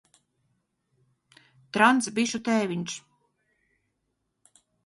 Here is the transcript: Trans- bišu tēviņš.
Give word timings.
Trans- 1.77 2.09
bišu 2.17 2.43
tēviņš. 2.49 2.99